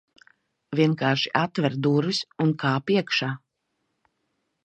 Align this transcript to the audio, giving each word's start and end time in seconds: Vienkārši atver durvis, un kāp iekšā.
Vienkārši 0.79 1.31
atver 1.41 1.75
durvis, 1.87 2.21
un 2.45 2.55
kāp 2.65 2.93
iekšā. 2.97 3.31